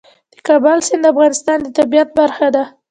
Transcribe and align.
د 0.33 0.35
کابل 0.47 0.77
سیند 0.87 1.01
د 1.05 1.11
افغانستان 1.13 1.57
د 1.63 1.67
طبیعت 1.79 2.09
برخه 2.19 2.47
ده. 2.55 2.63